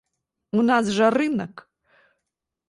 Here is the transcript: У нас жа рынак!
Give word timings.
У 0.61 0.63
нас 0.69 0.89
жа 0.95 1.11
рынак! 1.17 1.53